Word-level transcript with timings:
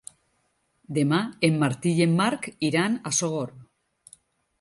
Demà 0.97 1.19
en 1.49 1.59
Martí 1.63 1.91
i 1.99 2.05
en 2.05 2.15
Marc 2.21 2.47
iran 2.69 2.95
a 3.11 3.13
Sogorb. 3.19 3.61